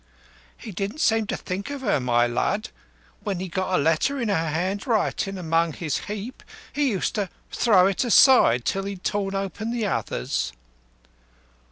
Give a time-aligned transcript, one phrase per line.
[0.57, 2.69] "He didn't seem to think of her, my lud.
[3.23, 6.41] When he got a letter in her handwriting among his heap
[6.73, 10.53] he used to throw it aside till he'd torn open the others."